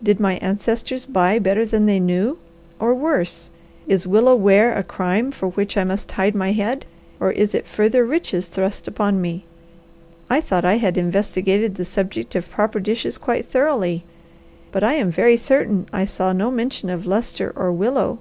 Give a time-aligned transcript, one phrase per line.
[0.00, 2.38] Did my ancestors buy better than they knew,
[2.78, 3.50] or worse?
[3.88, 6.86] Is willow ware a crime for which I must hide my head,
[7.18, 9.46] or is it further riches thrust upon me?
[10.30, 14.04] I thought I had investigated the subject of proper dishes quite thoroughly;
[14.70, 18.20] but I am very certain I saw no mention of lustre or willow.